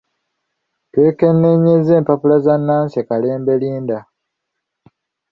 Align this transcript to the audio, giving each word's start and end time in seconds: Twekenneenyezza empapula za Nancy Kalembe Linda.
Twekenneenyezza 0.91 1.91
empapula 1.99 2.35
za 2.45 2.55
Nancy 2.57 2.99
Kalembe 3.07 3.53
Linda. 3.61 3.99